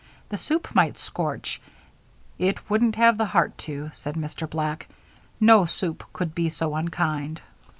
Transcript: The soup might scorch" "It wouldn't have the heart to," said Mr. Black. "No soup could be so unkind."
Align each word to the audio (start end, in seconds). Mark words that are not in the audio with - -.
The 0.29 0.37
soup 0.37 0.73
might 0.73 0.97
scorch" 0.97 1.61
"It 2.49 2.71
wouldn't 2.71 2.95
have 2.95 3.19
the 3.19 3.25
heart 3.27 3.55
to," 3.59 3.91
said 3.93 4.15
Mr. 4.15 4.49
Black. 4.49 4.87
"No 5.39 5.67
soup 5.67 6.03
could 6.11 6.33
be 6.33 6.49
so 6.49 6.73
unkind." 6.73 7.39